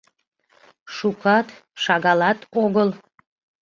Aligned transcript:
Шукат, 0.95 1.47
шагалат 1.83 2.39
огыл. 2.63 2.89